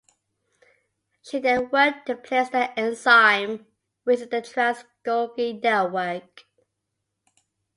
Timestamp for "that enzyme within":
2.49-4.29